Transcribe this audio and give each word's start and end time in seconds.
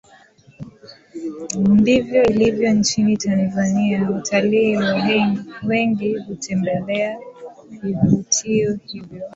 ndivyo 1.79 2.23
ilivyo 2.23 2.73
nchini 2.73 3.17
Tanzania 3.17 4.09
watalii 4.11 4.77
wengihutembelea 5.63 7.17
vivutio 7.81 8.79
hivyo 8.85 9.23